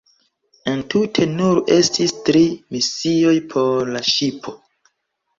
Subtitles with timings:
[0.69, 2.41] Entute nur estis tri
[2.77, 4.55] misioj por la ŝipo.